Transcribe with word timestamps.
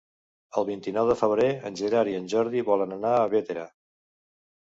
El 0.59 0.63
vint-i-nou 0.69 1.09
de 1.09 1.15
febrer 1.19 1.49
en 1.69 1.77
Gerard 1.81 2.11
i 2.13 2.17
en 2.21 2.25
Jordi 2.33 2.65
volen 2.71 2.95
anar 2.97 3.11
a 3.19 3.27
Bétera. 3.35 3.67